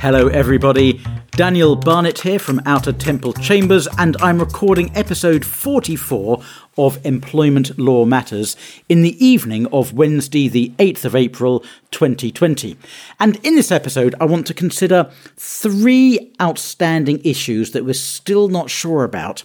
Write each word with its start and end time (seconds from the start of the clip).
Hello, 0.00 0.28
everybody. 0.28 1.00
Daniel 1.32 1.74
Barnett 1.74 2.20
here 2.20 2.38
from 2.38 2.62
Outer 2.64 2.92
Temple 2.92 3.32
Chambers, 3.32 3.88
and 3.98 4.16
I'm 4.20 4.38
recording 4.38 4.96
episode 4.96 5.44
44 5.44 6.40
of 6.78 7.04
Employment 7.04 7.76
Law 7.80 8.04
Matters 8.04 8.56
in 8.88 9.02
the 9.02 9.22
evening 9.22 9.66
of 9.72 9.92
Wednesday, 9.92 10.46
the 10.46 10.72
8th 10.78 11.04
of 11.04 11.16
April, 11.16 11.64
2020. 11.90 12.76
And 13.18 13.44
in 13.44 13.56
this 13.56 13.72
episode, 13.72 14.14
I 14.20 14.26
want 14.26 14.46
to 14.46 14.54
consider 14.54 15.10
three 15.36 16.32
outstanding 16.40 17.20
issues 17.24 17.72
that 17.72 17.84
we're 17.84 17.94
still 17.94 18.46
not 18.46 18.70
sure 18.70 19.02
about 19.02 19.42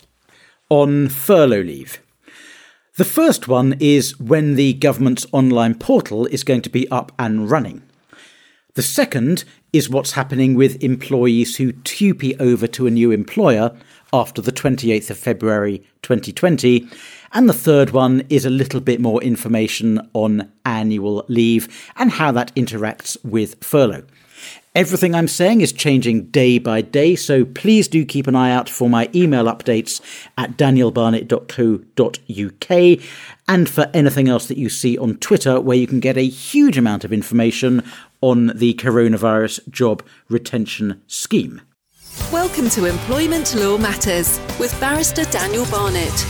on 0.70 1.10
furlough 1.10 1.64
leave. 1.64 2.00
The 2.98 3.06
first 3.06 3.48
one 3.48 3.74
is 3.80 4.20
when 4.20 4.54
the 4.54 4.74
government's 4.74 5.26
online 5.32 5.74
portal 5.74 6.28
is 6.28 6.44
going 6.44 6.62
to 6.62 6.70
be 6.70 6.88
up 6.90 7.12
and 7.18 7.50
running. 7.50 7.82
The 8.76 8.82
second 8.82 9.44
is 9.72 9.88
what's 9.88 10.14
happening 10.14 10.56
with 10.56 10.84
employees 10.84 11.58
who 11.58 11.74
TUPE 11.74 12.36
over 12.40 12.66
to 12.66 12.88
a 12.88 12.92
new 12.92 13.12
employer 13.12 13.72
after 14.12 14.42
the 14.42 14.52
28th 14.52 15.12
of 15.12 15.18
February 15.20 15.84
2020. 16.02 16.88
And 17.34 17.48
the 17.48 17.54
third 17.54 17.92
one 17.92 18.24
is 18.30 18.46
a 18.46 18.50
little 18.50 18.82
bit 18.82 19.00
more 19.00 19.22
information 19.22 20.10
on 20.14 20.52
annual 20.66 21.24
leave 21.28 21.92
and 21.98 22.10
how 22.10 22.32
that 22.32 22.52
interacts 22.56 23.16
with 23.24 23.64
furlough. 23.64 24.06
Everything 24.76 25.14
I'm 25.14 25.28
saying 25.28 25.62
is 25.62 25.72
changing 25.72 26.32
day 26.32 26.58
by 26.58 26.82
day, 26.82 27.16
so 27.16 27.46
please 27.46 27.88
do 27.88 28.04
keep 28.04 28.26
an 28.26 28.36
eye 28.36 28.52
out 28.52 28.68
for 28.68 28.90
my 28.90 29.08
email 29.14 29.46
updates 29.46 30.02
at 30.36 30.58
danielbarnett.co.uk 30.58 33.06
and 33.48 33.70
for 33.70 33.92
anything 33.94 34.30
else 34.30 34.48
that 34.48 34.58
you 34.58 34.70
see 34.70 34.98
on 34.98 35.18
Twitter, 35.18 35.62
where 35.62 35.78
you 35.78 35.86
can 35.86 36.00
get 36.00 36.18
a 36.18 36.28
huge 36.28 36.76
amount 36.76 37.04
of 37.04 37.14
information 37.14 37.84
on 38.24 38.54
the 38.56 38.74
coronavirus 38.76 39.70
job 39.70 40.02
retention 40.30 41.02
scheme. 41.08 41.62
Welcome 42.32 42.70
to 42.70 42.86
Employment 42.86 43.54
Law 43.54 43.78
Matters 43.78 44.40
with 44.58 44.74
Barrister 44.80 45.26
Daniel 45.26 45.66
Barnett. 45.66 46.26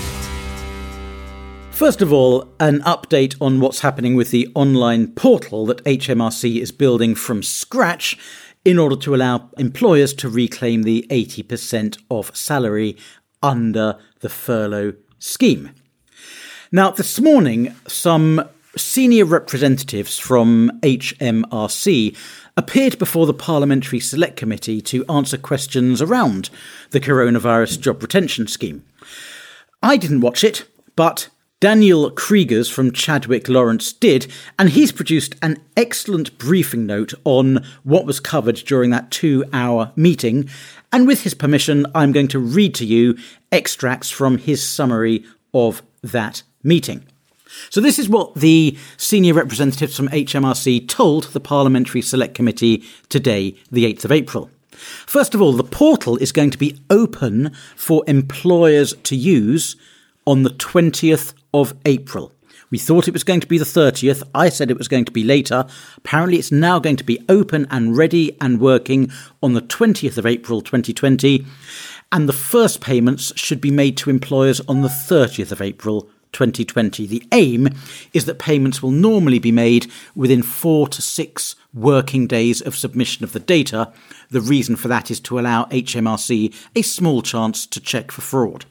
First 1.69 2.02
of 2.02 2.11
all, 2.11 2.50
an 2.59 2.80
update 2.80 3.39
on 3.39 3.59
what's 3.59 3.81
happening 3.81 4.16
with 4.16 4.31
the 4.31 4.50
online 4.55 5.11
portal 5.11 5.67
that 5.67 5.83
HMRC 5.83 6.59
is 6.59 6.72
building 6.72 7.13
from 7.13 7.44
scratch 7.44 8.17
in 8.66 8.80
order 8.80 8.95
to 8.95 9.13
allow 9.13 9.52
employers 9.59 10.16
to 10.16 10.30
reclaim 10.30 10.81
the 10.81 11.05
80% 11.11 12.02
of 12.09 12.35
salary 12.35 12.97
under 13.44 14.00
the 14.22 14.30
furlough 14.30 14.95
scheme. 15.19 15.69
Now, 16.72 16.89
this 16.89 17.19
morning, 17.19 17.75
some 17.88 18.50
senior 18.75 19.25
representatives 19.25 20.17
from 20.17 20.71
HMRC 20.81 22.16
appeared 22.57 22.97
before 22.97 23.25
the 23.25 23.33
Parliamentary 23.33 23.99
Select 23.99 24.38
Committee 24.38 24.81
to 24.81 25.05
answer 25.05 25.38
questions 25.38 26.02
around 26.02 26.49
the 26.91 26.99
coronavirus 26.99 27.79
job 27.79 28.01
retention 28.01 28.47
scheme. 28.47 28.83
I 29.81 29.97
didn't 29.97 30.21
watch 30.21 30.44
it, 30.44 30.66
but 30.95 31.29
Daniel 31.59 32.11
Kriegers 32.11 32.71
from 32.71 32.91
Chadwick 32.91 33.47
Lawrence 33.47 33.94
did, 33.94 34.27
and 34.59 34.69
he's 34.69 34.91
produced 34.91 35.35
an 35.41 35.61
excellent 35.77 36.38
briefing 36.38 36.85
note 36.85 37.13
on 37.23 37.63
what 37.83 38.05
was 38.05 38.19
covered 38.19 38.55
during 38.55 38.89
that 38.89 39.11
two 39.11 39.45
hour 39.53 39.91
meeting. 39.95 40.49
And 40.91 41.07
with 41.07 41.23
his 41.23 41.33
permission, 41.33 41.85
I'm 41.95 42.11
going 42.11 42.27
to 42.29 42.39
read 42.39 42.75
to 42.75 42.85
you 42.85 43.17
extracts 43.51 44.09
from 44.09 44.39
his 44.39 44.61
summary 44.61 45.23
of 45.53 45.81
that 46.01 46.44
meeting. 46.63 47.05
So, 47.69 47.81
this 47.81 47.99
is 47.99 48.09
what 48.09 48.35
the 48.35 48.77
senior 48.97 49.33
representatives 49.33 49.95
from 49.95 50.09
HMRC 50.09 50.87
told 50.87 51.25
the 51.25 51.39
Parliamentary 51.39 52.01
Select 52.01 52.35
Committee 52.35 52.83
today, 53.09 53.55
the 53.71 53.85
8th 53.85 54.05
of 54.05 54.11
April. 54.11 54.49
First 54.71 55.33
of 55.33 55.41
all, 55.41 55.53
the 55.53 55.63
portal 55.63 56.17
is 56.17 56.31
going 56.31 56.49
to 56.51 56.57
be 56.57 56.79
open 56.89 57.53
for 57.75 58.03
employers 58.07 58.93
to 59.03 59.15
use 59.15 59.75
on 60.25 60.44
the 60.44 60.50
20th 60.50 61.33
of 61.53 61.73
April. 61.85 62.31
We 62.69 62.79
thought 62.79 63.07
it 63.07 63.13
was 63.13 63.23
going 63.23 63.41
to 63.41 63.47
be 63.47 63.59
the 63.59 63.66
30th. 63.66 64.23
I 64.33 64.49
said 64.49 64.72
it 64.72 64.79
was 64.79 64.88
going 64.88 65.05
to 65.05 65.11
be 65.11 65.23
later. 65.23 65.67
Apparently, 65.97 66.39
it's 66.39 66.51
now 66.51 66.79
going 66.79 66.95
to 66.95 67.03
be 67.03 67.23
open 67.29 67.67
and 67.69 67.95
ready 67.95 68.35
and 68.41 68.59
working 68.59 69.11
on 69.44 69.53
the 69.53 69.61
20th 69.61 70.17
of 70.17 70.25
April 70.25 70.59
2020. 70.61 71.45
And 72.11 72.28
the 72.28 72.33
first 72.33 72.81
payments 72.81 73.31
should 73.35 73.61
be 73.61 73.69
made 73.69 73.95
to 73.97 74.09
employers 74.09 74.59
on 74.61 74.81
the 74.81 74.88
30th 74.88 75.51
of 75.51 75.61
April 75.61 76.09
2020. 76.33 77.07
The 77.07 77.23
aim 77.31 77.69
is 78.11 78.25
that 78.25 78.39
payments 78.39 78.83
will 78.83 78.91
normally 78.91 79.39
be 79.39 79.51
made 79.51 79.89
within 80.16 80.44
four 80.44 80.88
to 80.89 81.01
six 81.01 81.55
working 81.73 82.27
days 82.27 82.61
of 82.61 82.75
submission 82.75 83.23
of 83.23 83.31
the 83.31 83.39
data. 83.39 83.91
The 84.29 84.41
reason 84.41 84.75
for 84.75 84.88
that 84.89 85.09
is 85.09 85.19
to 85.22 85.39
allow 85.39 85.66
HMRC 85.66 86.53
a 86.75 86.81
small 86.81 87.22
chance 87.22 87.66
to 87.67 87.79
check 87.79 88.11
for 88.11 88.22
fraud. 88.22 88.66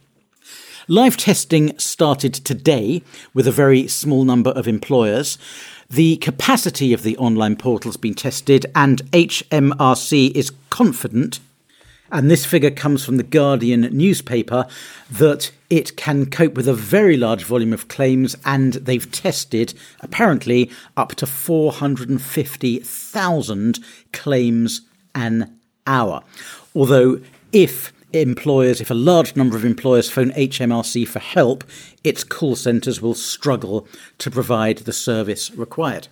Live 0.89 1.17
testing 1.17 1.79
started 1.79 2.35
today 2.35 3.03
with 3.33 3.47
a 3.47 3.53
very 3.53 3.87
small 3.87 4.25
number 4.25 4.51
of 4.51 4.67
employers. 4.67 5.39
The 5.89 6.17
capacity 6.17 6.93
of 6.93 7.03
the 7.05 7.17
online 7.19 7.55
portal 7.55 7.91
has 7.91 7.97
been 7.97 8.15
tested, 8.15 8.67
and 8.75 9.03
HMRC 9.13 10.33
is 10.33 10.51
confident 10.71 11.39
and 12.13 12.31
this 12.31 12.45
figure 12.45 12.71
comes 12.71 13.05
from 13.05 13.17
the 13.17 13.25
Guardian 13.25 13.89
newspaper, 13.91 14.67
that 15.11 15.51
it 15.71 15.97
can 15.97 16.27
cope 16.27 16.55
with 16.55 16.69
a 16.69 16.75
very 16.75 17.17
large 17.17 17.43
volume 17.45 17.73
of 17.73 17.89
claims, 17.89 18.37
and 18.45 18.75
they've 18.75 19.11
tested 19.11 19.75
apparently 20.01 20.71
up 20.97 21.17
to 21.17 21.27
450,000 21.27 23.81
claims 24.13 24.83
an 25.15 25.59
hour. 25.87 26.23
Although, 26.75 27.21
if 27.53 27.93
employers, 28.13 28.81
if 28.81 28.91
a 28.91 28.95
large 28.95 29.37
number 29.37 29.57
of 29.57 29.65
employers 29.65 30.11
phone 30.11 30.33
HMRC 30.33 31.07
for 31.09 31.19
help, 31.19 31.65
its 32.05 32.25
call 32.25 32.57
centres 32.57 33.01
will 33.01 33.15
struggle 33.15 33.89
to 34.19 34.31
provide 34.31 34.79
the 34.79 34.93
service 34.93 35.51
required. 35.53 36.09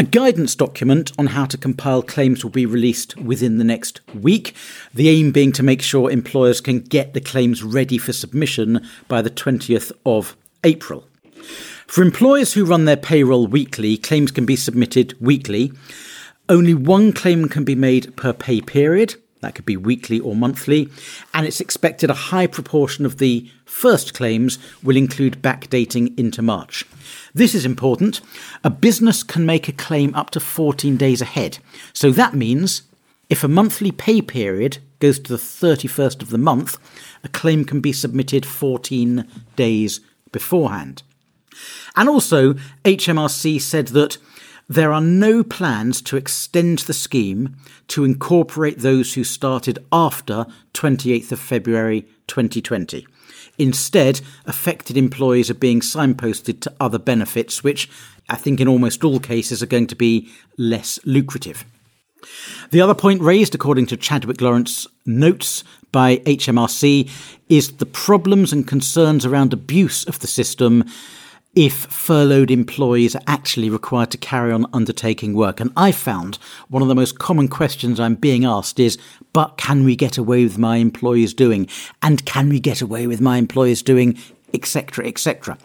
A 0.00 0.02
guidance 0.02 0.54
document 0.54 1.12
on 1.18 1.26
how 1.26 1.44
to 1.44 1.58
compile 1.58 2.00
claims 2.00 2.42
will 2.42 2.50
be 2.50 2.64
released 2.64 3.18
within 3.18 3.58
the 3.58 3.64
next 3.64 4.00
week, 4.14 4.54
the 4.94 5.10
aim 5.10 5.30
being 5.30 5.52
to 5.52 5.62
make 5.62 5.82
sure 5.82 6.10
employers 6.10 6.62
can 6.62 6.80
get 6.80 7.12
the 7.12 7.20
claims 7.20 7.62
ready 7.62 7.98
for 7.98 8.14
submission 8.14 8.80
by 9.08 9.20
the 9.20 9.28
20th 9.28 9.92
of 10.06 10.38
April. 10.64 11.06
For 11.86 12.00
employers 12.00 12.54
who 12.54 12.64
run 12.64 12.86
their 12.86 12.96
payroll 12.96 13.46
weekly, 13.46 13.98
claims 13.98 14.30
can 14.30 14.46
be 14.46 14.56
submitted 14.56 15.20
weekly. 15.20 15.70
Only 16.48 16.72
one 16.72 17.12
claim 17.12 17.46
can 17.50 17.64
be 17.64 17.74
made 17.74 18.16
per 18.16 18.32
pay 18.32 18.62
period, 18.62 19.16
that 19.40 19.54
could 19.54 19.66
be 19.66 19.76
weekly 19.76 20.20
or 20.20 20.34
monthly, 20.34 20.88
and 21.34 21.46
it's 21.46 21.60
expected 21.60 22.10
a 22.10 22.14
high 22.14 22.46
proportion 22.46 23.06
of 23.06 23.18
the 23.18 23.48
first 23.64 24.14
claims 24.14 24.58
will 24.82 24.96
include 24.96 25.42
backdating 25.42 26.18
into 26.18 26.42
March. 26.42 26.84
This 27.34 27.54
is 27.54 27.64
important. 27.64 28.20
A 28.64 28.70
business 28.70 29.22
can 29.22 29.46
make 29.46 29.68
a 29.68 29.72
claim 29.72 30.14
up 30.14 30.30
to 30.30 30.40
14 30.40 30.96
days 30.96 31.22
ahead. 31.22 31.58
So 31.92 32.10
that 32.10 32.34
means 32.34 32.82
if 33.28 33.44
a 33.44 33.48
monthly 33.48 33.92
pay 33.92 34.20
period 34.20 34.78
goes 34.98 35.18
to 35.20 35.32
the 35.32 35.38
31st 35.38 36.20
of 36.20 36.30
the 36.30 36.38
month, 36.38 36.78
a 37.24 37.28
claim 37.28 37.64
can 37.64 37.80
be 37.80 37.92
submitted 37.92 38.44
14 38.44 39.26
days 39.56 40.00
beforehand. 40.32 41.02
And 41.96 42.08
also, 42.08 42.54
HMRC 42.84 43.60
said 43.60 43.88
that 43.88 44.18
there 44.70 44.92
are 44.92 45.00
no 45.00 45.42
plans 45.42 46.00
to 46.00 46.16
extend 46.16 46.78
the 46.80 46.94
scheme 46.94 47.56
to 47.88 48.04
incorporate 48.04 48.78
those 48.78 49.14
who 49.14 49.24
started 49.24 49.80
after 49.90 50.46
28th 50.74 51.32
of 51.32 51.40
February 51.40 52.06
2020. 52.28 53.04
Instead, 53.58 54.20
affected 54.46 54.96
employees 54.96 55.50
are 55.50 55.54
being 55.54 55.80
signposted 55.80 56.60
to 56.60 56.72
other 56.78 57.00
benefits, 57.00 57.64
which 57.64 57.90
I 58.28 58.36
think 58.36 58.60
in 58.60 58.68
almost 58.68 59.02
all 59.02 59.18
cases 59.18 59.60
are 59.60 59.66
going 59.66 59.88
to 59.88 59.96
be 59.96 60.30
less 60.56 61.00
lucrative. 61.04 61.64
The 62.70 62.80
other 62.80 62.94
point 62.94 63.22
raised, 63.22 63.56
according 63.56 63.86
to 63.86 63.96
Chadwick 63.96 64.40
Lawrence 64.40 64.86
notes 65.04 65.64
by 65.90 66.18
HMRC, 66.18 67.10
is 67.48 67.72
the 67.78 67.86
problems 67.86 68.52
and 68.52 68.68
concerns 68.68 69.26
around 69.26 69.52
abuse 69.52 70.04
of 70.04 70.20
the 70.20 70.28
system 70.28 70.84
if 71.54 71.74
furloughed 71.74 72.50
employees 72.50 73.16
are 73.16 73.22
actually 73.26 73.68
required 73.68 74.10
to 74.12 74.18
carry 74.18 74.52
on 74.52 74.66
undertaking 74.72 75.34
work. 75.34 75.58
And 75.58 75.72
I 75.76 75.90
found 75.90 76.38
one 76.68 76.82
of 76.82 76.88
the 76.88 76.94
most 76.94 77.18
common 77.18 77.48
questions 77.48 77.98
I'm 77.98 78.14
being 78.14 78.44
asked 78.44 78.78
is, 78.78 78.98
but 79.32 79.56
can 79.56 79.84
we 79.84 79.96
get 79.96 80.16
away 80.16 80.44
with 80.44 80.58
my 80.58 80.76
employees 80.76 81.34
doing? 81.34 81.68
And 82.02 82.24
can 82.24 82.48
we 82.48 82.60
get 82.60 82.80
away 82.80 83.06
with 83.06 83.20
my 83.20 83.36
employees 83.36 83.82
doing, 83.82 84.16
etc., 84.54 85.06
etc.? 85.06 85.58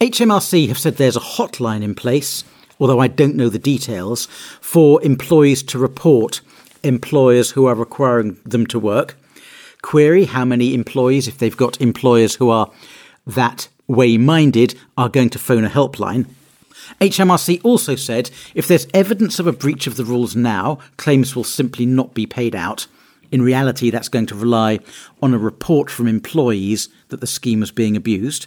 HMRC 0.00 0.66
have 0.68 0.78
said 0.78 0.96
there's 0.96 1.16
a 1.16 1.20
hotline 1.20 1.82
in 1.82 1.94
place, 1.94 2.42
although 2.80 3.00
I 3.00 3.08
don't 3.08 3.36
know 3.36 3.48
the 3.48 3.58
details, 3.58 4.26
for 4.60 5.00
employees 5.04 5.62
to 5.64 5.78
report 5.78 6.40
employers 6.82 7.52
who 7.52 7.66
are 7.66 7.74
requiring 7.74 8.38
them 8.44 8.66
to 8.66 8.78
work. 8.80 9.16
Query 9.82 10.24
how 10.24 10.44
many 10.44 10.74
employees, 10.74 11.28
if 11.28 11.38
they've 11.38 11.56
got 11.56 11.80
employers 11.80 12.34
who 12.34 12.50
are 12.50 12.70
that 13.26 13.68
way 13.90 14.16
minded 14.16 14.74
are 14.96 15.08
going 15.08 15.30
to 15.30 15.38
phone 15.38 15.64
a 15.64 15.70
helpline. 15.70 16.26
HMRC 17.00 17.60
also 17.64 17.94
said 17.94 18.30
if 18.54 18.66
there's 18.66 18.86
evidence 18.94 19.38
of 19.38 19.46
a 19.46 19.52
breach 19.52 19.86
of 19.86 19.96
the 19.96 20.04
rules 20.04 20.36
now, 20.36 20.78
claims 20.96 21.34
will 21.34 21.44
simply 21.44 21.86
not 21.86 22.14
be 22.14 22.26
paid 22.26 22.54
out. 22.54 22.86
In 23.30 23.42
reality, 23.42 23.90
that's 23.90 24.08
going 24.08 24.26
to 24.26 24.34
rely 24.34 24.80
on 25.22 25.34
a 25.34 25.38
report 25.38 25.90
from 25.90 26.08
employees 26.08 26.88
that 27.08 27.20
the 27.20 27.26
scheme 27.26 27.62
is 27.62 27.70
being 27.70 27.96
abused. 27.96 28.46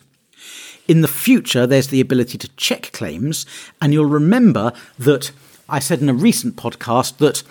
In 0.87 1.01
the 1.01 1.07
future, 1.07 1.65
there's 1.65 1.87
the 1.87 2.01
ability 2.01 2.37
to 2.37 2.49
check 2.55 2.91
claims, 2.91 3.45
and 3.81 3.93
you'll 3.93 4.05
remember 4.05 4.73
that 4.99 5.31
I 5.69 5.79
said 5.79 6.01
in 6.01 6.09
a 6.09 6.13
recent 6.13 6.57
podcast 6.57 7.17
that 7.17 7.43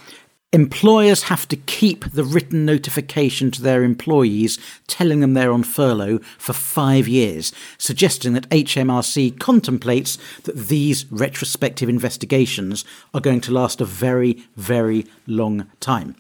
employers 0.53 1.25
have 1.25 1.49
to 1.49 1.57
keep 1.57 2.05
the 2.13 2.25
written 2.25 2.67
notification 2.67 3.51
to 3.51 3.63
their 3.63 3.83
employees 3.83 4.59
telling 4.87 5.21
them 5.21 5.35
they're 5.35 5.53
on 5.53 5.63
furlough 5.63 6.19
for 6.39 6.53
five 6.53 7.09
years, 7.09 7.53
suggesting 7.79 8.35
that 8.35 8.49
HMRC 8.51 9.39
contemplates 9.39 10.19
that 10.45 10.57
these 10.69 11.11
retrospective 11.11 11.89
investigations 11.89 12.85
are 13.15 13.21
going 13.21 13.41
to 13.41 13.53
last 13.53 13.81
a 13.81 13.87
very, 13.87 14.45
very 14.57 15.07
long 15.27 15.67
time. 15.81 16.17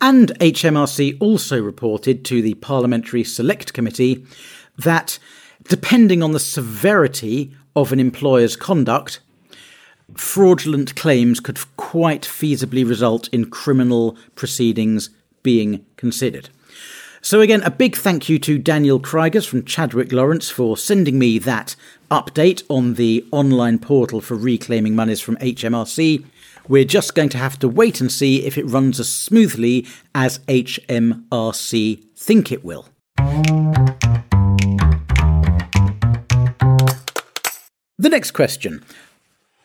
And 0.00 0.28
HMRC 0.38 1.18
also 1.20 1.60
reported 1.60 2.24
to 2.26 2.40
the 2.40 2.54
Parliamentary 2.54 3.24
Select 3.24 3.72
Committee 3.72 4.24
that 4.78 5.18
depending 5.64 6.22
on 6.22 6.32
the 6.32 6.40
severity 6.40 7.54
of 7.74 7.92
an 7.92 8.00
employer's 8.00 8.56
conduct, 8.56 9.20
fraudulent 10.16 10.96
claims 10.96 11.40
could 11.40 11.58
quite 11.76 12.22
feasibly 12.22 12.88
result 12.88 13.28
in 13.28 13.50
criminal 13.50 14.16
proceedings 14.34 15.10
being 15.42 15.84
considered. 15.96 16.48
So, 17.20 17.40
again, 17.40 17.62
a 17.62 17.70
big 17.70 17.96
thank 17.96 18.28
you 18.28 18.38
to 18.38 18.58
Daniel 18.58 19.00
Krigers 19.00 19.46
from 19.46 19.64
Chadwick 19.64 20.12
Lawrence 20.12 20.50
for 20.50 20.76
sending 20.76 21.18
me 21.18 21.38
that 21.40 21.74
update 22.10 22.62
on 22.68 22.94
the 22.94 23.26
online 23.32 23.78
portal 23.78 24.20
for 24.20 24.36
reclaiming 24.36 24.94
monies 24.94 25.20
from 25.20 25.36
HMRC. 25.36 26.24
We're 26.68 26.84
just 26.84 27.14
going 27.14 27.28
to 27.30 27.38
have 27.38 27.58
to 27.58 27.68
wait 27.68 28.00
and 28.00 28.12
see 28.12 28.44
if 28.44 28.56
it 28.56 28.66
runs 28.66 29.00
as 29.00 29.08
smoothly 29.08 29.86
as 30.14 30.38
HMRC 30.40 32.04
think 32.14 32.52
it 32.52 32.64
will. 32.64 32.86
The 38.00 38.10
next 38.10 38.30
question 38.30 38.84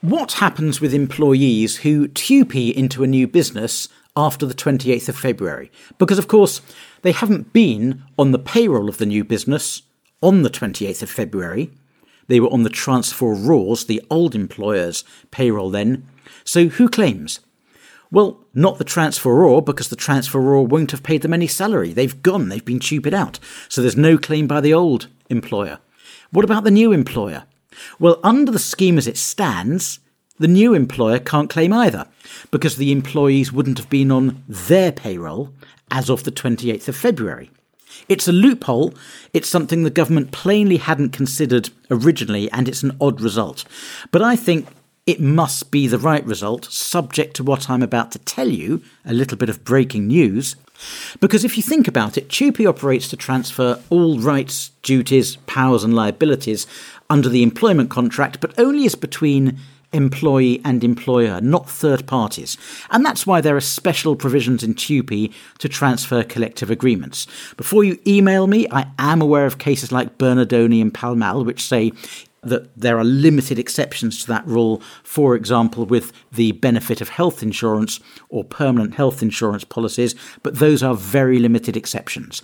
What 0.04 0.34
happens 0.34 0.82
with 0.82 0.94
employees 0.94 1.78
who 1.78 2.10
TUPE 2.10 2.76
into 2.76 3.06
a 3.06 3.08
new 3.08 3.26
business 3.26 3.88
after 4.18 4.46
the 4.46 4.54
28th 4.54 5.08
of 5.08 5.16
February? 5.16 5.72
Because, 5.98 6.20
of 6.20 6.28
course, 6.28 6.60
they 7.04 7.14
haven't 7.14 7.54
been 7.54 8.04
on 8.20 8.32
the 8.32 8.38
payroll 8.38 8.90
of 8.90 8.98
the 8.98 9.06
new 9.06 9.24
business 9.24 9.84
on 10.22 10.42
the 10.42 10.50
28th 10.50 11.04
of 11.04 11.10
February. 11.10 11.72
They 12.28 12.42
were 12.42 12.52
on 12.52 12.64
the 12.64 12.70
transferor's, 12.70 13.86
the 13.86 14.02
old 14.10 14.36
employer's 14.36 15.06
payroll 15.32 15.70
then. 15.70 16.06
So 16.44 16.68
who 16.68 16.90
claims? 16.90 17.40
Well, 18.12 18.46
not 18.54 18.80
the 18.80 18.84
transferor, 18.84 19.64
because 19.64 19.88
the 19.88 19.96
transferor 19.96 20.68
won't 20.68 20.92
have 20.92 21.04
paid 21.04 21.22
them 21.22 21.34
any 21.34 21.48
salary. 21.48 21.94
They've 21.94 22.22
gone, 22.22 22.50
they've 22.50 22.66
been 22.66 22.82
TUPE'd 22.82 23.14
out. 23.14 23.40
So 23.70 23.80
there's 23.80 23.96
no 23.96 24.18
claim 24.18 24.48
by 24.48 24.60
the 24.60 24.74
old 24.74 25.08
employer. 25.30 25.80
What 26.32 26.44
about 26.44 26.66
the 26.66 26.72
new 26.72 26.92
employer? 26.92 27.46
Well, 28.00 28.20
under 28.24 28.52
the 28.52 28.60
scheme 28.60 28.98
as 28.98 29.08
it 29.08 29.18
stands, 29.18 30.00
the 30.40 30.48
new 30.48 30.74
employer 30.74 31.20
can't 31.20 31.50
claim 31.50 31.72
either, 31.72 32.08
because 32.52 32.78
the 32.78 32.92
employees 32.92 33.52
wouldn't 33.52 33.78
have 33.78 33.90
been 33.90 34.12
on 34.12 34.44
their 34.48 34.92
payroll 34.92 35.54
as 35.92 36.10
of 36.10 36.24
the 36.24 36.32
28th 36.32 36.88
of 36.88 36.96
February. 36.96 37.52
It's 38.10 38.28
a 38.28 38.32
loophole, 38.32 38.94
it's 39.34 39.48
something 39.48 39.84
the 39.84 39.90
government 39.90 40.32
plainly 40.32 40.78
hadn't 40.78 41.12
considered 41.12 41.70
originally, 41.92 42.52
and 42.52 42.68
it's 42.68 42.84
an 42.84 42.98
odd 43.00 43.22
result. 43.22 43.66
But 44.12 44.22
I 44.22 44.36
think 44.36 44.68
it 45.06 45.20
must 45.20 45.70
be 45.70 45.88
the 45.88 46.00
right 46.00 46.26
result, 46.26 46.66
subject 46.66 47.36
to 47.36 47.44
what 47.44 47.70
I'm 47.70 47.84
about 47.84 48.12
to 48.14 48.20
tell 48.20 48.50
you 48.50 48.82
a 49.06 49.14
little 49.14 49.38
bit 49.38 49.50
of 49.50 49.64
breaking 49.64 50.08
news. 50.08 50.56
Because 51.20 51.46
if 51.46 51.56
you 51.56 51.64
think 51.64 51.88
about 51.88 52.18
it, 52.18 52.30
TUPE 52.30 52.66
operates 52.66 53.08
to 53.10 53.18
transfer 53.18 53.80
all 53.90 54.20
rights, 54.20 54.72
duties, 54.82 55.36
powers, 55.46 55.84
and 55.84 55.94
liabilities 55.94 56.66
under 57.14 57.30
the 57.30 57.44
employment 57.44 57.92
contract, 57.92 58.42
but 58.42 58.58
only 58.58 58.88
as 58.88 58.96
between 58.96 59.60
employee 59.92 60.60
and 60.66 60.84
employer, 60.84 61.40
not 61.42 61.70
third 61.70 62.08
parties. 62.08 62.58
And 62.90 63.06
that's 63.06 63.28
why 63.28 63.40
there 63.40 63.56
are 63.56 63.62
special 63.62 64.16
provisions 64.16 64.64
in 64.64 64.74
TUPE 64.74 65.32
to 65.60 65.70
transfer 65.70 66.24
collective 66.24 66.72
agreements. 66.72 67.28
Before 67.56 67.84
you 67.84 68.00
email 68.08 68.48
me, 68.48 68.68
I 68.72 68.88
am 68.98 69.22
aware 69.22 69.46
of 69.46 69.60
cases 69.60 69.92
like 69.92 70.18
Bernadone 70.18 70.82
and 70.82 70.92
Pall 70.92 71.14
Mall, 71.14 71.44
which 71.44 71.62
say 71.62 71.92
that 72.42 72.76
there 72.76 72.98
are 72.98 73.04
limited 73.04 73.60
exceptions 73.60 74.20
to 74.24 74.28
that 74.30 74.48
rule, 74.48 74.82
for 75.04 75.36
example, 75.36 75.86
with 75.86 76.12
the 76.32 76.54
benefit 76.54 77.00
of 77.00 77.10
health 77.10 77.44
insurance 77.44 78.00
or 78.30 78.44
permanent 78.44 78.96
health 78.96 79.22
insurance 79.22 79.64
policies, 79.64 80.16
but 80.42 80.58
those 80.58 80.82
are 80.82 80.96
very 80.96 81.38
limited 81.38 81.78
exceptions. 81.78 82.42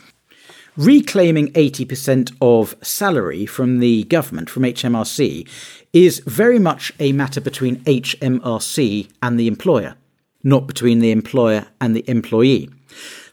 Reclaiming 0.78 1.52
80% 1.54 2.36
of 2.42 2.76
salary 2.82 3.46
from 3.46 3.80
the 3.80 4.04
government, 4.06 4.50
from 4.50 4.64
HMRC, 4.64 5.48
is 5.94 6.20
very 6.26 6.60
much 6.60 6.94
a 7.00 7.12
matter 7.12 7.42
between 7.42 7.78
HMRC 7.84 9.10
and 9.22 9.40
the 9.40 9.48
employer, 9.48 9.96
not 10.44 10.68
between 10.68 11.00
the 11.00 11.12
employer 11.12 11.68
and 11.82 11.96
the 11.96 12.08
employee. 12.10 12.70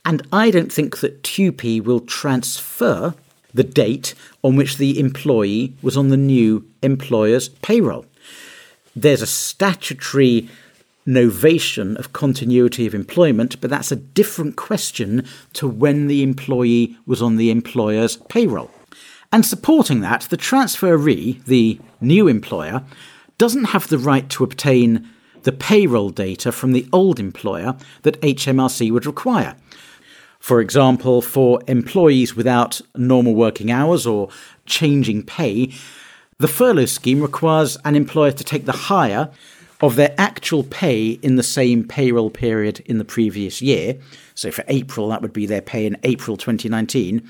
And 0.04 0.26
I 0.32 0.50
don't 0.50 0.72
think 0.72 1.00
that 1.00 1.22
TUPE 1.22 1.80
will 1.84 2.00
transfer 2.00 3.14
the 3.52 3.64
date 3.64 4.14
on 4.42 4.56
which 4.56 4.76
the 4.76 4.98
employee 4.98 5.74
was 5.82 5.96
on 5.96 6.08
the 6.08 6.16
new 6.16 6.64
employer's 6.82 7.48
payroll. 7.48 8.06
There's 8.94 9.22
a 9.22 9.26
statutory 9.26 10.48
novation 11.06 11.96
of 11.96 12.12
continuity 12.12 12.86
of 12.86 12.94
employment, 12.94 13.60
but 13.60 13.70
that's 13.70 13.92
a 13.92 13.96
different 13.96 14.56
question 14.56 15.24
to 15.52 15.68
when 15.68 16.06
the 16.06 16.22
employee 16.22 16.96
was 17.06 17.22
on 17.22 17.36
the 17.36 17.50
employer's 17.50 18.16
payroll. 18.28 18.70
And 19.32 19.44
supporting 19.44 20.00
that, 20.00 20.22
the 20.22 20.36
transferee, 20.36 21.44
the 21.44 21.80
new 22.00 22.28
employer, 22.28 22.84
doesn't 23.38 23.66
have 23.66 23.88
the 23.88 23.98
right 23.98 24.28
to 24.30 24.44
obtain 24.44 25.08
the 25.42 25.52
payroll 25.52 26.10
data 26.10 26.50
from 26.50 26.72
the 26.72 26.88
old 26.92 27.20
employer 27.20 27.76
that 28.02 28.20
HMRC 28.20 28.90
would 28.90 29.06
require. 29.06 29.56
For 30.40 30.60
example, 30.60 31.22
for 31.22 31.60
employees 31.66 32.34
without 32.34 32.80
normal 32.96 33.34
working 33.34 33.70
hours 33.70 34.06
or 34.06 34.28
changing 34.64 35.24
pay, 35.24 35.72
the 36.38 36.48
furlough 36.48 36.86
scheme 36.86 37.20
requires 37.20 37.78
an 37.84 37.96
employer 37.96 38.32
to 38.32 38.44
take 38.44 38.66
the 38.66 38.72
higher 38.72 39.30
of 39.80 39.96
their 39.96 40.14
actual 40.18 40.64
pay 40.64 41.10
in 41.10 41.36
the 41.36 41.42
same 41.42 41.86
payroll 41.86 42.30
period 42.30 42.80
in 42.86 42.98
the 42.98 43.04
previous 43.04 43.60
year. 43.60 43.98
So 44.34 44.50
for 44.50 44.64
April, 44.68 45.08
that 45.08 45.22
would 45.22 45.32
be 45.32 45.46
their 45.46 45.60
pay 45.60 45.86
in 45.86 45.96
April 46.02 46.36
2019, 46.36 47.28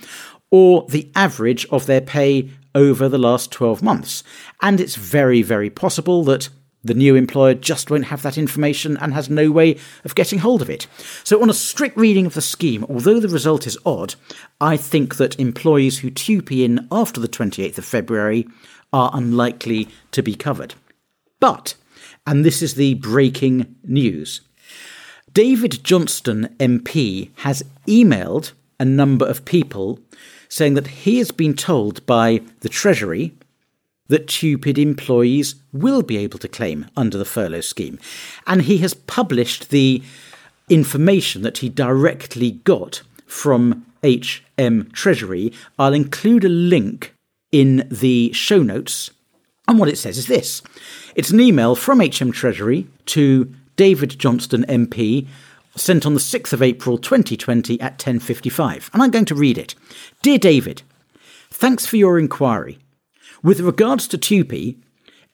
or 0.51 0.87
the 0.89 1.11
average 1.15 1.67
of 1.67 1.87
their 1.87 2.01
pay 2.01 2.51
over 2.75 3.09
the 3.09 3.19
last 3.19 3.51
12 3.51 3.83
months. 3.83 4.23
And 4.63 4.81
it's 4.81 4.97
very, 4.97 5.43
very 5.43 5.71
possible 5.71 6.23
that 6.25 6.49
the 6.85 6.95
new 6.95 7.17
employer 7.17 7.55
just 7.55 7.91
won't 7.91 8.05
have 8.07 8.23
that 8.23 8.39
information 8.39 8.97
and 8.99 9.13
has 9.13 9.29
no 9.29 9.51
way 9.51 9.77
of 10.05 10.15
getting 10.15 10.39
hold 10.39 10.63
of 10.63 10.71
it. 10.71 10.87
So, 11.25 11.43
on 11.43 11.51
a 11.51 11.55
strict 11.55 11.97
reading 11.97 12.27
of 12.27 12.35
the 12.35 12.43
scheme, 12.43 12.85
although 12.85 13.19
the 13.19 13.29
result 13.29 13.67
is 13.67 13.79
odd, 13.85 14.15
I 14.61 14.77
think 14.77 15.17
that 15.17 15.41
employees 15.41 15.99
who 15.99 16.11
TUPE 16.11 16.53
in 16.53 16.87
after 16.93 17.19
the 17.19 17.29
28th 17.29 17.79
of 17.79 17.85
February 17.85 18.47
are 18.93 19.11
unlikely 19.13 19.89
to 20.13 20.23
be 20.23 20.37
covered. 20.37 20.75
But, 21.41 21.75
and 22.27 22.45
this 22.45 22.63
is 22.63 22.75
the 22.75 22.95
breaking 22.95 23.77
news, 23.85 24.41
David 25.33 25.85
Johnston 25.85 26.55
MP 26.59 27.31
has 27.37 27.63
emailed 27.87 28.53
a 28.81 28.85
number 28.85 29.27
of 29.27 29.45
people 29.45 30.01
saying 30.49 30.75
that 30.75 30.87
he 30.87 31.19
has 31.19 31.31
been 31.31 31.55
told 31.55 32.05
by 32.07 32.41
the 32.61 32.69
Treasury 32.69 33.35
that 34.09 34.29
TUPE 34.29 34.79
employees 34.79 35.57
will 35.73 36.03
be 36.03 36.17
able 36.17 36.39
to 36.39 36.49
claim 36.49 36.87
under 36.97 37.19
the 37.19 37.25
furlough 37.25 37.61
scheme. 37.61 37.99
And 38.47 38.63
he 38.63 38.79
has 38.79 38.95
published 38.95 39.71
the 39.71 40.03
information 40.69 41.43
that 41.43 41.59
he 41.59 41.69
directly 41.69 42.53
got 42.53 43.03
from 43.27 43.85
HM 44.05 44.91
Treasury. 44.93 45.53
I'll 45.79 45.93
include 45.93 46.45
a 46.45 46.49
link 46.49 47.15
in 47.53 47.87
the 47.91 48.33
show 48.33 48.63
notes. 48.63 49.11
And 49.69 49.79
what 49.79 49.89
it 49.89 49.99
says 49.99 50.19
is 50.19 50.29
this 50.29 50.63
it's 51.17 51.31
an 51.31 51.41
email 51.41 51.75
from 51.75 52.01
HM 52.01 52.31
Treasury 52.31 52.87
to 53.07 53.53
David 53.77 54.19
Johnston 54.19 54.65
MP 54.69 55.27
sent 55.75 56.05
on 56.05 56.13
the 56.13 56.21
6th 56.21 56.53
of 56.53 56.63
April 56.63 56.99
2020 56.99 57.81
at 57.81 57.99
10:55 57.99 58.91
and 58.93 59.03
I'm 59.03 59.11
going 59.11 59.25
to 59.25 59.35
read 59.35 59.57
it. 59.57 59.75
Dear 60.23 60.39
David, 60.39 60.83
thanks 61.51 61.87
for 61.87 61.97
your 61.97 62.19
inquiry. 62.19 62.79
With 63.43 63.61
regards 63.61 64.07
to 64.09 64.19
TUPE, 64.19 64.77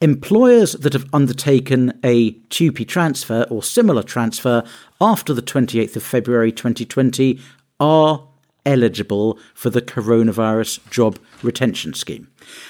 employers 0.01 0.73
that 0.73 0.93
have 0.93 1.09
undertaken 1.13 1.99
a 2.05 2.31
TUPE 2.49 2.87
transfer 2.87 3.45
or 3.51 3.63
similar 3.63 4.05
transfer 4.05 4.63
after 5.01 5.35
the 5.35 5.43
28th 5.43 5.97
of 5.97 6.05
February 6.05 6.53
2020 6.53 7.41
are 7.81 8.23
eligible 8.65 9.39
for 9.55 9.71
the 9.71 9.83
coronavirus 9.83 10.89
job 10.91 11.19
retention 11.43 11.95
scheme. 11.95 12.29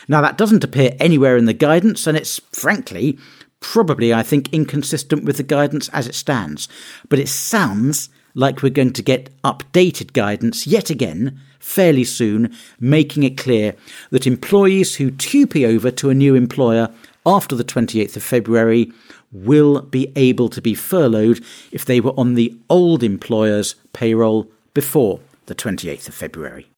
Now, 0.09 0.21
that 0.21 0.39
doesn't 0.39 0.65
appear 0.65 0.97
anywhere 0.99 1.37
in 1.37 1.47
the 1.47 1.53
guidance, 1.53 2.07
and 2.07 2.17
it's 2.17 2.41
frankly 2.53 3.19
probably, 3.61 4.13
I 4.13 4.23
think, 4.23 4.53
inconsistent 4.53 5.25
with 5.25 5.37
the 5.37 5.43
guidance 5.43 5.89
as 5.91 6.07
it 6.07 6.15
stands. 6.15 6.69
But 7.09 7.19
it 7.19 7.29
sounds 7.29 8.09
like 8.35 8.63
we're 8.63 8.71
going 8.71 8.93
to 8.95 9.03
get 9.03 9.31
updated 9.43 10.13
guidance 10.13 10.67
yet 10.67 10.91
again 10.91 11.41
fairly 11.59 12.05
soon, 12.05 12.55
making 12.81 13.23
it 13.23 13.39
clear 13.39 13.75
that 14.11 14.27
employees 14.27 14.97
who 14.97 15.11
TUPE 15.13 15.65
over 15.65 15.91
to 15.93 16.11
a 16.11 16.15
new 16.15 16.35
employer 16.35 16.91
after 17.25 17.55
the 17.55 17.65
28th 17.65 18.17
of 18.17 18.23
February 18.23 18.91
will 19.31 19.81
be 19.83 20.13
able 20.17 20.49
to 20.49 20.61
be 20.61 20.75
furloughed 20.75 21.43
if 21.71 21.85
they 21.85 22.01
were 22.01 22.19
on 22.19 22.35
the 22.35 22.55
old 22.69 23.03
employer's 23.03 23.77
payroll 23.93 24.49
before 24.75 25.21
the 25.47 25.55
28th 25.55 26.09
of 26.09 26.15
February. 26.15 26.69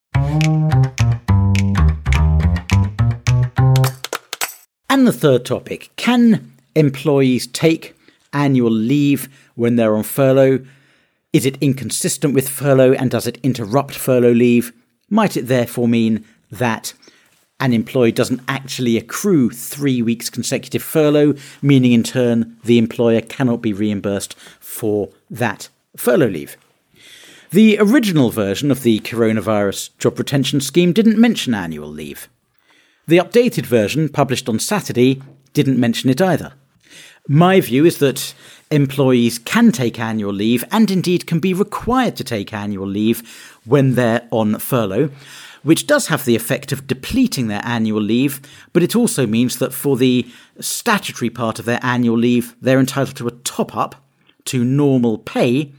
And 4.88 5.06
the 5.06 5.12
third 5.12 5.44
topic 5.44 5.90
can 5.96 6.52
employees 6.74 7.46
take 7.46 7.96
annual 8.32 8.70
leave 8.70 9.28
when 9.54 9.76
they're 9.76 9.96
on 9.96 10.02
furlough? 10.02 10.64
Is 11.32 11.46
it 11.46 11.58
inconsistent 11.60 12.34
with 12.34 12.48
furlough 12.48 12.92
and 12.92 13.10
does 13.10 13.26
it 13.26 13.38
interrupt 13.42 13.94
furlough 13.94 14.32
leave? 14.32 14.72
Might 15.10 15.36
it 15.36 15.48
therefore 15.48 15.88
mean 15.88 16.24
that 16.50 16.94
an 17.60 17.72
employee 17.72 18.12
doesn't 18.12 18.42
actually 18.48 18.96
accrue 18.96 19.50
three 19.50 20.02
weeks 20.02 20.28
consecutive 20.28 20.82
furlough, 20.82 21.34
meaning 21.62 21.92
in 21.92 22.02
turn 22.02 22.56
the 22.64 22.78
employer 22.78 23.20
cannot 23.20 23.62
be 23.62 23.72
reimbursed 23.72 24.34
for 24.60 25.10
that 25.30 25.68
furlough 25.96 26.28
leave? 26.28 26.56
The 27.54 27.78
original 27.78 28.30
version 28.30 28.72
of 28.72 28.82
the 28.82 28.98
coronavirus 28.98 29.96
job 29.98 30.18
retention 30.18 30.60
scheme 30.60 30.92
didn't 30.92 31.20
mention 31.20 31.54
annual 31.54 31.88
leave. 31.88 32.28
The 33.06 33.18
updated 33.18 33.64
version, 33.64 34.08
published 34.08 34.48
on 34.48 34.58
Saturday, 34.58 35.22
didn't 35.52 35.78
mention 35.78 36.10
it 36.10 36.20
either. 36.20 36.54
My 37.28 37.60
view 37.60 37.84
is 37.84 37.98
that 37.98 38.34
employees 38.72 39.38
can 39.38 39.70
take 39.70 40.00
annual 40.00 40.32
leave 40.32 40.64
and 40.72 40.90
indeed 40.90 41.28
can 41.28 41.38
be 41.38 41.54
required 41.54 42.16
to 42.16 42.24
take 42.24 42.52
annual 42.52 42.88
leave 42.88 43.22
when 43.64 43.94
they're 43.94 44.26
on 44.32 44.58
furlough, 44.58 45.10
which 45.62 45.86
does 45.86 46.08
have 46.08 46.24
the 46.24 46.34
effect 46.34 46.72
of 46.72 46.88
depleting 46.88 47.46
their 47.46 47.62
annual 47.64 48.02
leave, 48.02 48.40
but 48.72 48.82
it 48.82 48.96
also 48.96 49.28
means 49.28 49.58
that 49.58 49.72
for 49.72 49.96
the 49.96 50.26
statutory 50.58 51.30
part 51.30 51.60
of 51.60 51.66
their 51.66 51.78
annual 51.82 52.18
leave, 52.18 52.56
they're 52.60 52.80
entitled 52.80 53.16
to 53.18 53.28
a 53.28 53.42
top 53.44 53.76
up 53.76 53.94
to 54.46 54.64
normal 54.64 55.18
pay 55.18 55.70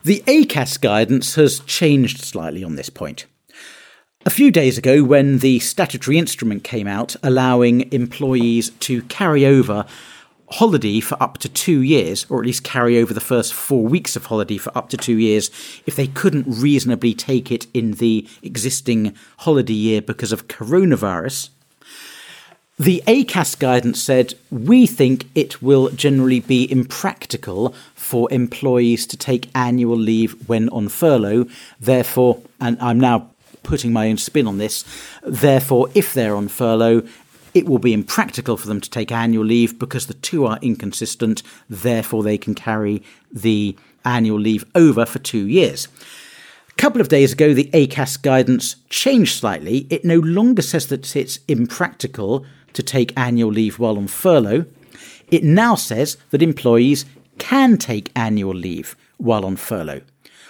The 0.05 0.22
ACAS 0.27 0.81
guidance 0.81 1.36
has 1.36 1.62
changed 1.62 2.25
slightly 2.25 2.62
on 2.62 2.75
this 2.75 2.89
point. 2.89 3.25
A 4.25 4.29
few 4.29 4.51
days 4.51 4.77
ago, 4.77 5.01
when 5.01 5.38
the 5.38 5.60
statutory 5.60 6.17
instrument 6.17 6.65
came 6.65 6.88
out 6.88 7.15
allowing 7.24 7.89
employees 7.93 8.72
to 8.81 9.03
carry 9.03 9.45
over 9.45 9.86
holiday 10.50 11.00
for 11.00 11.22
up 11.24 11.38
to 11.38 11.48
two 11.48 11.81
years, 11.81 12.25
or 12.29 12.39
at 12.39 12.45
least 12.45 12.65
carry 12.65 13.00
over 13.00 13.13
the 13.13 13.22
first 13.22 13.53
four 13.53 13.86
weeks 13.86 14.17
of 14.17 14.25
holiday 14.25 14.57
for 14.57 14.77
up 14.77 14.89
to 14.89 14.98
two 14.98 15.17
years, 15.17 15.50
if 15.86 15.95
they 15.95 16.07
couldn't 16.07 16.48
reasonably 16.48 17.13
take 17.13 17.50
it 17.50 17.67
in 17.74 17.91
the 17.93 18.27
existing 18.41 19.15
holiday 19.38 19.72
year 19.72 20.01
because 20.01 20.33
of 20.33 20.50
coronavirus. 20.50 21.48
The 22.80 23.03
ACAS 23.06 23.60
guidance 23.60 24.01
said, 24.01 24.34
We 24.50 24.88
think 24.88 25.30
it 25.36 25.62
will 25.62 25.89
generally 25.89 26.39
be 26.39 26.70
impractical 26.72 27.75
for 27.94 28.32
employees 28.34 29.06
to 29.08 29.18
take 29.18 29.51
annual 29.53 29.96
leave 29.96 30.50
when 30.50 30.70
on 30.70 30.89
furlough. 30.89 31.46
Therefore, 31.80 32.42
and 32.60 32.80
I'm 32.82 33.00
now 33.00 33.30
putting 33.62 33.94
my 33.94 34.10
own 34.10 34.18
spin 34.18 34.48
on 34.48 34.58
this. 34.58 34.84
Therefore, 35.22 35.89
if 35.94 36.15
they're 36.15 36.36
on 36.36 36.48
furlough, 36.48 37.08
it 37.53 37.68
will 37.68 37.77
be 37.77 37.94
impractical 37.94 38.58
for 38.58 38.68
them 38.68 38.82
to 38.82 38.89
take 38.89 39.12
annual 39.12 39.46
leave 39.46 39.77
because 39.77 40.08
the 40.08 40.15
two 40.15 40.48
are 40.48 40.58
inconsistent. 40.63 41.44
Therefore, 41.70 42.24
they 42.24 42.39
can 42.39 42.56
carry 42.56 43.03
the 43.32 43.77
annual 44.03 44.39
leave 44.39 44.65
over 44.74 45.06
for 45.06 45.20
two 45.20 45.48
years. 45.48 45.88
A 46.70 46.74
couple 46.82 47.01
of 47.01 47.08
days 47.08 47.34
ago, 47.34 47.53
the 47.53 47.70
ACAS 47.72 48.20
guidance 48.20 48.77
changed 48.89 49.38
slightly. 49.38 49.86
It 49.92 50.03
no 50.03 50.18
longer 50.18 50.63
says 50.63 50.88
that 50.88 51.15
it's 51.15 51.38
impractical 51.48 52.44
to 52.74 52.84
take 52.84 53.18
annual 53.18 53.51
leave 53.51 53.80
while 53.80 53.98
on 53.98 54.08
furlough. 54.08 54.65
It 55.30 55.44
now 55.44 55.75
says 55.75 56.18
that 56.32 56.42
employees 56.42 57.06
can 57.38 57.77
take 57.77 58.12
annual 58.15 58.53
leave 58.53 58.96
while 59.18 59.46
on 59.46 59.56
furlough. 59.56 60.01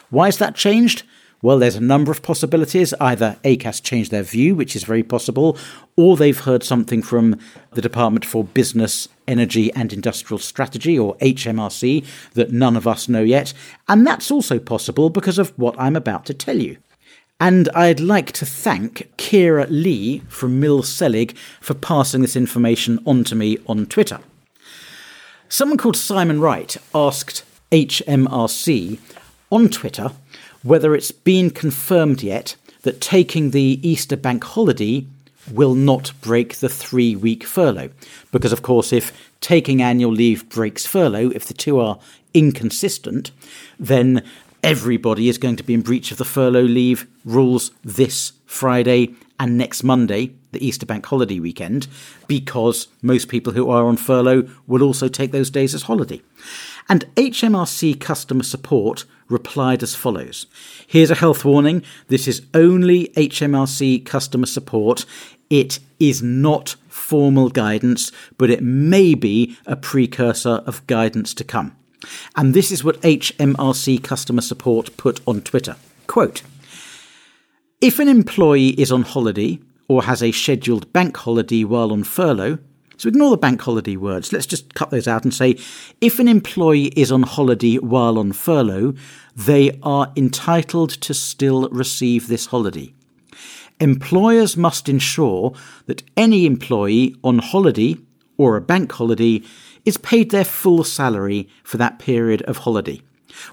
Why 0.09 0.25
has 0.25 0.37
that 0.37 0.55
changed? 0.55 1.03
Well, 1.41 1.59
there's 1.59 1.75
a 1.75 1.81
number 1.81 2.09
of 2.09 2.21
possibilities. 2.21 2.93
Either 3.01 3.37
ACAS 3.43 3.83
changed 3.83 4.11
their 4.11 4.23
view, 4.23 4.55
which 4.55 4.77
is 4.77 4.85
very 4.85 5.03
possible, 5.03 5.57
or 5.97 6.15
they've 6.15 6.39
heard 6.39 6.63
something 6.63 7.01
from 7.01 7.37
the 7.73 7.81
Department 7.81 8.23
for 8.23 8.45
Business, 8.45 9.09
Energy 9.27 9.69
and 9.73 9.91
Industrial 9.91 10.39
Strategy, 10.39 10.97
or 10.97 11.17
HMRC, 11.17 12.05
that 12.33 12.53
none 12.53 12.77
of 12.77 12.87
us 12.87 13.09
know 13.09 13.23
yet. 13.23 13.53
And 13.89 14.07
that's 14.07 14.31
also 14.31 14.57
possible 14.57 15.09
because 15.09 15.37
of 15.37 15.49
what 15.59 15.75
I'm 15.77 15.97
about 15.97 16.25
to 16.27 16.33
tell 16.33 16.57
you. 16.57 16.77
And 17.43 17.67
I'd 17.75 17.99
like 17.99 18.31
to 18.33 18.45
thank 18.45 19.11
Kira 19.17 19.67
Lee 19.69 20.19
from 20.29 20.61
Mill 20.61 20.81
Selig 20.81 21.35
for 21.59 21.73
passing 21.73 22.21
this 22.21 22.37
information 22.37 23.03
on 23.05 23.25
to 23.25 23.35
me 23.35 23.57
on 23.67 23.85
Twitter. 23.85 24.21
Someone 25.49 25.77
called 25.77 25.97
Simon 25.97 26.39
Wright 26.39 26.77
asked 26.95 27.43
HMRC 27.69 28.97
on 29.51 29.67
Twitter 29.67 30.13
whether 30.61 30.95
it's 30.95 31.11
been 31.11 31.49
confirmed 31.49 32.23
yet 32.23 32.55
that 32.83 33.01
taking 33.01 33.51
the 33.51 33.77
Easter 33.83 34.15
bank 34.15 34.45
holiday 34.45 35.05
will 35.51 35.75
not 35.75 36.13
break 36.21 36.55
the 36.59 36.69
three 36.69 37.13
week 37.13 37.43
furlough. 37.43 37.89
Because, 38.31 38.53
of 38.53 38.61
course, 38.61 38.93
if 38.93 39.11
taking 39.41 39.81
annual 39.81 40.13
leave 40.13 40.47
breaks 40.47 40.85
furlough, 40.85 41.29
if 41.31 41.43
the 41.43 41.53
two 41.53 41.77
are 41.77 41.99
inconsistent, 42.33 43.31
then 43.77 44.23
everybody 44.63 45.27
is 45.27 45.37
going 45.37 45.57
to 45.57 45.63
be 45.63 45.73
in 45.73 45.81
breach 45.81 46.11
of 46.11 46.17
the 46.17 46.25
furlough 46.25 46.61
leave 46.61 47.05
rules 47.25 47.71
this 47.83 48.31
Friday 48.45 49.13
and 49.39 49.57
next 49.57 49.83
Monday, 49.83 50.33
the 50.51 50.65
Easter 50.65 50.85
bank 50.85 51.05
holiday 51.05 51.39
weekend, 51.39 51.87
because 52.27 52.87
most 53.01 53.27
people 53.27 53.51
who 53.51 53.69
are 53.69 53.85
on 53.85 53.97
furlough 53.97 54.47
will 54.65 54.81
also 54.81 55.09
take 55.09 55.31
those 55.31 55.49
days 55.49 55.75
as 55.75 55.83
holiday. 55.83 56.21
And 56.87 57.05
HMRC 57.15 57.99
customer 57.99 58.43
support 58.43 59.05
replied 59.27 59.83
as 59.83 59.95
follows 59.95 60.47
Here's 60.87 61.11
a 61.11 61.15
health 61.15 61.43
warning. 61.43 61.83
This 62.07 62.27
is 62.27 62.45
only 62.53 63.07
HMRC 63.09 64.05
customer 64.05 64.45
support. 64.45 65.05
It 65.49 65.79
is 65.99 66.23
not 66.23 66.75
formal 66.87 67.49
guidance, 67.49 68.11
but 68.37 68.49
it 68.49 68.63
may 68.63 69.13
be 69.13 69.57
a 69.65 69.75
precursor 69.75 70.61
of 70.65 70.85
guidance 70.87 71.33
to 71.35 71.43
come. 71.43 71.75
And 72.35 72.53
this 72.53 72.71
is 72.71 72.83
what 72.83 73.01
HMRC 73.01 74.03
customer 74.03 74.41
support 74.41 74.95
put 74.97 75.21
on 75.27 75.41
Twitter. 75.41 75.75
Quote 76.07 76.43
If 77.81 77.99
an 77.99 78.07
employee 78.07 78.69
is 78.69 78.91
on 78.91 79.03
holiday 79.03 79.59
or 79.87 80.03
has 80.03 80.23
a 80.23 80.31
scheduled 80.31 80.91
bank 80.93 81.17
holiday 81.17 81.63
while 81.63 81.91
on 81.91 82.03
furlough, 82.03 82.59
so 82.97 83.09
ignore 83.09 83.31
the 83.31 83.37
bank 83.37 83.61
holiday 83.61 83.97
words. 83.97 84.31
Let's 84.31 84.45
just 84.45 84.73
cut 84.75 84.89
those 84.89 85.07
out 85.07 85.23
and 85.23 85.33
say 85.33 85.57
if 85.99 86.19
an 86.19 86.27
employee 86.27 86.87
is 86.95 87.11
on 87.11 87.23
holiday 87.23 87.77
while 87.77 88.17
on 88.17 88.31
furlough, 88.31 88.93
they 89.35 89.77
are 89.83 90.11
entitled 90.15 90.91
to 90.91 91.13
still 91.13 91.67
receive 91.69 92.27
this 92.27 92.45
holiday. 92.47 92.93
Employers 93.79 94.55
must 94.55 94.87
ensure 94.87 95.53
that 95.87 96.03
any 96.15 96.45
employee 96.45 97.15
on 97.23 97.39
holiday 97.39 97.97
or 98.37 98.55
a 98.55 98.61
bank 98.61 98.91
holiday 98.91 99.41
is 99.85 99.97
paid 99.97 100.31
their 100.31 100.45
full 100.45 100.83
salary 100.83 101.47
for 101.63 101.77
that 101.77 101.99
period 101.99 102.41
of 102.43 102.57
holiday. 102.59 103.01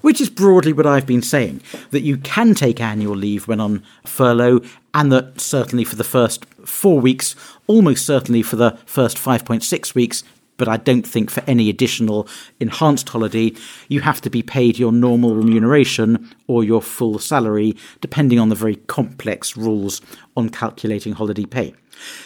Which 0.01 0.21
is 0.21 0.29
broadly 0.29 0.73
what 0.73 0.85
I've 0.85 1.07
been 1.07 1.23
saying 1.23 1.61
that 1.89 2.01
you 2.01 2.17
can 2.17 2.53
take 2.53 2.79
annual 2.79 3.15
leave 3.15 3.47
when 3.47 3.59
on 3.59 3.83
furlough, 4.05 4.61
and 4.93 5.11
that 5.11 5.41
certainly 5.41 5.83
for 5.83 5.95
the 5.95 6.03
first 6.03 6.45
four 6.65 6.99
weeks, 6.99 7.35
almost 7.65 8.05
certainly 8.05 8.43
for 8.43 8.57
the 8.57 8.77
first 8.85 9.17
5.6 9.17 9.95
weeks, 9.95 10.23
but 10.61 10.69
I 10.69 10.77
don't 10.77 11.07
think 11.07 11.31
for 11.31 11.41
any 11.47 11.71
additional 11.71 12.27
enhanced 12.59 13.09
holiday 13.09 13.51
you 13.87 14.01
have 14.01 14.21
to 14.21 14.29
be 14.29 14.43
paid 14.43 14.77
your 14.77 14.91
normal 14.91 15.33
remuneration 15.33 16.29
or 16.45 16.63
your 16.63 16.83
full 16.83 17.17
salary, 17.17 17.75
depending 17.99 18.37
on 18.37 18.49
the 18.49 18.53
very 18.63 18.75
complex 18.75 19.57
rules 19.57 20.01
on 20.37 20.49
calculating 20.49 21.13
holiday 21.13 21.45
pay. 21.45 21.73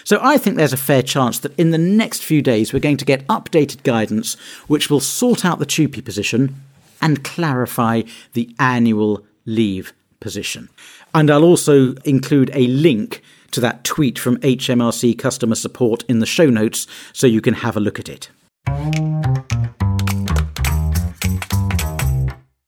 So 0.03 0.19
I 0.21 0.37
think 0.37 0.57
there's 0.57 0.73
a 0.73 0.87
fair 0.91 1.01
chance 1.01 1.39
that 1.39 1.57
in 1.57 1.71
the 1.71 1.77
next 1.77 2.25
few 2.25 2.41
days 2.41 2.73
we're 2.73 2.81
going 2.81 2.97
to 2.97 3.05
get 3.05 3.25
updated 3.27 3.83
guidance 3.83 4.33
which 4.67 4.89
will 4.89 4.99
sort 4.99 5.45
out 5.45 5.59
the 5.59 5.65
TUPE 5.65 6.03
position 6.03 6.61
and 7.01 7.23
clarify 7.23 8.01
the 8.33 8.53
annual 8.59 9.25
leave 9.45 9.93
position. 10.19 10.67
And 11.13 11.31
I'll 11.31 11.45
also 11.45 11.93
include 12.03 12.51
a 12.53 12.67
link 12.67 13.21
to 13.55 13.61
that 13.61 13.83
tweet 13.83 14.19
from 14.19 14.37
HMRC 14.37 15.17
customer 15.17 15.55
support 15.55 16.03
in 16.07 16.19
the 16.19 16.25
show 16.25 16.49
notes 16.49 16.85
so 17.11 17.25
you 17.25 17.41
can 17.41 17.55
have 17.55 17.75
a 17.75 17.79
look 17.79 17.99
at 17.99 18.07
it. 18.07 18.29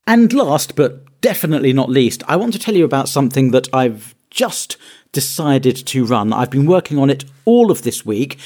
And 0.07 0.31
last, 0.31 0.75
but 0.75 1.21
definitely 1.21 1.73
not 1.73 1.89
least, 1.89 2.23
I 2.27 2.37
want 2.37 2.53
to 2.53 2.59
tell 2.59 2.75
you 2.75 2.85
about 2.85 3.09
something 3.09 3.51
that 3.51 3.67
I've 3.73 4.15
just 4.29 4.77
decided 5.11 5.75
to 5.75 6.05
run. 6.05 6.31
I've 6.31 6.49
been 6.49 6.65
working 6.65 6.97
on 6.97 7.09
it 7.09 7.25
all 7.43 7.71
of 7.71 7.81
this 7.81 8.05
week. 8.05 8.37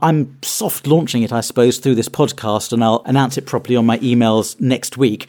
I'm 0.00 0.38
soft 0.42 0.86
launching 0.86 1.22
it, 1.22 1.32
I 1.32 1.42
suppose, 1.42 1.78
through 1.78 1.96
this 1.96 2.08
podcast, 2.08 2.72
and 2.72 2.82
I'll 2.82 3.02
announce 3.04 3.36
it 3.36 3.46
properly 3.46 3.76
on 3.76 3.84
my 3.84 3.98
emails 3.98 4.58
next 4.60 4.96
week. 4.96 5.28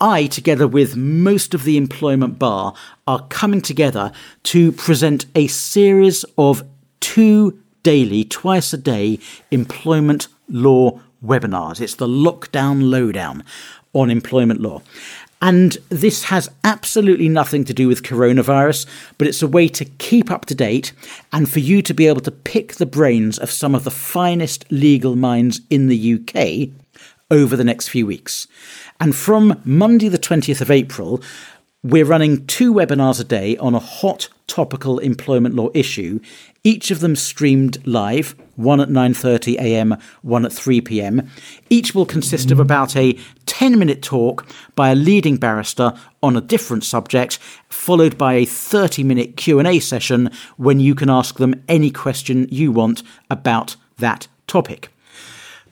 I, 0.00 0.26
together 0.26 0.66
with 0.66 0.96
most 0.96 1.54
of 1.54 1.64
the 1.64 1.76
employment 1.76 2.38
bar, 2.38 2.74
are 3.06 3.26
coming 3.28 3.60
together 3.60 4.12
to 4.44 4.72
present 4.72 5.26
a 5.34 5.46
series 5.46 6.24
of 6.38 6.62
two 7.00 7.58
daily, 7.82 8.24
twice 8.24 8.72
a 8.72 8.78
day 8.78 9.18
employment 9.50 10.28
law 10.48 11.00
webinars. 11.24 11.80
It's 11.80 11.94
the 11.94 12.06
lockdown 12.06 12.90
lowdown 12.90 13.44
on 13.92 14.10
employment 14.10 14.60
law. 14.60 14.82
And 15.42 15.78
this 15.88 16.24
has 16.24 16.50
absolutely 16.64 17.28
nothing 17.28 17.64
to 17.64 17.72
do 17.72 17.88
with 17.88 18.02
coronavirus, 18.02 18.86
but 19.16 19.26
it's 19.26 19.42
a 19.42 19.48
way 19.48 19.68
to 19.68 19.86
keep 19.86 20.30
up 20.30 20.44
to 20.46 20.54
date 20.54 20.92
and 21.32 21.50
for 21.50 21.60
you 21.60 21.80
to 21.82 21.94
be 21.94 22.06
able 22.06 22.20
to 22.22 22.30
pick 22.30 22.74
the 22.74 22.84
brains 22.84 23.38
of 23.38 23.50
some 23.50 23.74
of 23.74 23.84
the 23.84 23.90
finest 23.90 24.70
legal 24.70 25.16
minds 25.16 25.62
in 25.70 25.88
the 25.88 26.14
UK 26.14 26.68
over 27.30 27.56
the 27.56 27.64
next 27.64 27.88
few 27.88 28.06
weeks. 28.06 28.46
And 28.98 29.14
from 29.14 29.60
Monday, 29.64 30.08
the 30.08 30.18
20th 30.18 30.60
of 30.60 30.70
April, 30.70 31.22
we're 31.82 32.04
running 32.04 32.46
two 32.46 32.74
webinars 32.74 33.20
a 33.20 33.24
day 33.24 33.56
on 33.56 33.74
a 33.74 33.78
hot 33.78 34.28
topical 34.46 34.98
employment 34.98 35.54
law 35.54 35.70
issue, 35.72 36.20
each 36.62 36.90
of 36.90 37.00
them 37.00 37.16
streamed 37.16 37.86
live, 37.86 38.34
one 38.56 38.80
at 38.80 38.90
9:30 38.90 39.56
a.m., 39.58 39.96
one 40.20 40.44
at 40.44 40.52
3 40.52 40.82
p.m. 40.82 41.30
Each 41.70 41.94
will 41.94 42.04
consist 42.04 42.50
of 42.50 42.60
about 42.60 42.96
a 42.96 43.14
10-minute 43.46 44.02
talk 44.02 44.46
by 44.74 44.90
a 44.90 44.94
leading 44.94 45.36
barrister 45.38 45.94
on 46.22 46.36
a 46.36 46.42
different 46.42 46.84
subject, 46.84 47.38
followed 47.70 48.18
by 48.18 48.34
a 48.34 48.44
30-minute 48.44 49.38
Q&A 49.38 49.78
session 49.78 50.30
when 50.58 50.80
you 50.80 50.94
can 50.94 51.08
ask 51.08 51.38
them 51.38 51.62
any 51.66 51.90
question 51.90 52.46
you 52.50 52.72
want 52.72 53.02
about 53.30 53.76
that 53.98 54.26
topic. 54.46 54.90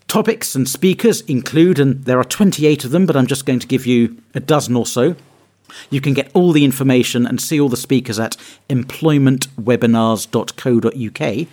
Topics 0.09 0.55
and 0.55 0.67
speakers 0.67 1.21
include, 1.23 1.79
and 1.79 2.07
there 2.07 2.19
are 2.19 2.25
28 2.25 2.87
of 2.87 2.93
them, 2.93 3.05
but 3.05 3.15
I'm 3.15 3.27
just 3.27 3.45
going 3.45 3.59
to 3.59 3.67
give 3.67 3.85
you 3.85 4.17
a 4.35 4.41
dozen 4.41 4.75
or 4.75 4.87
so. 4.87 5.15
You 5.91 6.01
can 6.01 6.15
get 6.15 6.31
all 6.33 6.53
the 6.53 6.65
information 6.65 7.27
and 7.27 7.39
see 7.39 7.61
all 7.61 7.69
the 7.69 7.77
speakers 7.77 8.19
at 8.19 8.39
employmentwebinars.co.uk. 8.71 11.49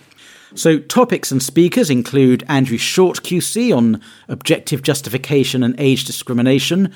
So, 0.56 0.80
topics 0.80 1.32
and 1.34 1.44
speakers 1.44 1.90
include 1.90 2.46
Andrew 2.48 2.78
Short 2.78 3.24
QC 3.24 3.76
on 3.76 4.00
objective 4.30 4.84
justification 4.84 5.64
and 5.64 5.76
age 5.78 6.06
discrimination, 6.06 6.94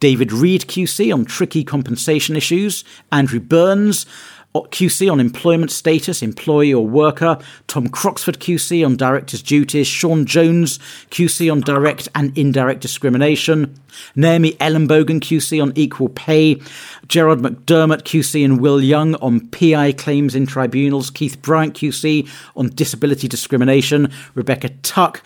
David 0.00 0.32
Reade 0.32 0.62
QC 0.62 1.12
on 1.12 1.26
tricky 1.26 1.62
compensation 1.62 2.36
issues, 2.36 2.84
Andrew 3.10 3.38
Burns 3.38 4.06
QC 4.54 5.10
on 5.10 5.18
employment 5.18 5.70
status, 5.70 6.22
employee 6.22 6.74
or 6.74 6.86
worker, 6.86 7.38
Tom 7.68 7.88
Croxford 7.88 8.38
QC 8.38 8.84
on 8.84 8.96
director's 8.96 9.42
duties, 9.42 9.86
Sean 9.86 10.26
Jones 10.26 10.78
QC 11.10 11.50
on 11.50 11.60
direct 11.60 12.08
and 12.14 12.36
indirect 12.36 12.80
discrimination, 12.80 13.74
Naomi 14.14 14.52
Ellenbogen 14.52 15.20
QC 15.20 15.62
on 15.62 15.72
equal 15.74 16.10
pay, 16.10 16.60
Gerard 17.08 17.38
McDermott 17.38 18.02
QC 18.02 18.44
and 18.44 18.60
Will 18.60 18.82
Young 18.82 19.14
on 19.16 19.46
PI 19.48 19.92
claims 19.92 20.34
in 20.34 20.46
tribunals, 20.46 21.10
Keith 21.10 21.40
Bryant 21.40 21.74
QC 21.74 22.28
on 22.54 22.68
disability 22.68 23.28
discrimination, 23.28 24.12
Rebecca 24.34 24.68
Tuck 24.82 25.22